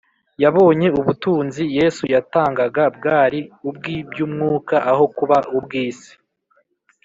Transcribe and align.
yabonye 0.43 0.87
ko 0.93 0.97
ubutunzi 1.01 1.63
yesu 1.77 2.03
yatangaga 2.13 2.83
bwari 2.97 3.39
ubw’iby’umwuka 3.69 4.75
aho 4.91 5.03
kuba 5.17 5.37
ubw’isi 5.57 6.11